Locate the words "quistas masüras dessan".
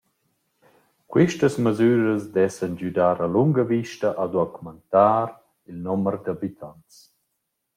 1.11-2.73